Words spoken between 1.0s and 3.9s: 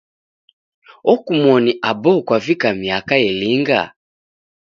Okumoni Abo kwavika miaka ilinga?